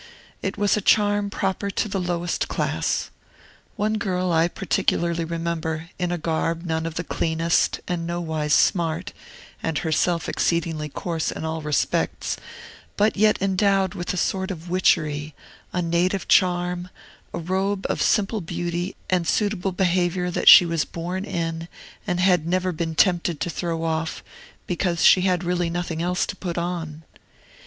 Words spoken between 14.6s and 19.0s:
witchery, a native charm, a robe of simple beauty